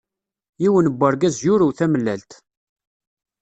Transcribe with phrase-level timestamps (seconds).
[0.61, 2.31] yiwen n urgaz yuru tamellalt!